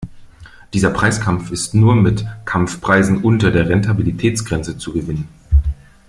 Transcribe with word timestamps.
Dieser 0.73 0.89
Preiskampf 0.89 1.51
ist 1.51 1.75
nur 1.75 1.95
mit 1.95 2.25
Kampfpreisen 2.45 3.21
unter 3.21 3.51
der 3.51 3.69
Rentabilitätsgrenze 3.69 4.75
zu 4.79 4.93
gewinnen. 4.93 5.27